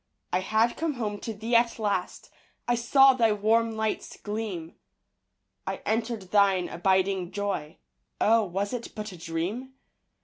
I 0.33 0.39
had 0.39 0.77
come 0.77 0.95
home 0.95 1.19
to 1.19 1.31
thee 1.35 1.55
at 1.55 1.77
last. 1.77 2.31
I 2.67 2.73
saw 2.73 3.13
thy 3.13 3.31
warm 3.33 3.73
lights 3.77 4.17
gleam. 4.17 4.73
I 5.67 5.79
entered 5.85 6.31
thine 6.31 6.67
abiding 6.69 7.29
joy, 7.31 7.77
Oh, 8.19 8.43
was 8.45 8.73
it 8.73 8.95
but 8.95 9.11
a 9.11 9.17
dream? 9.17 9.75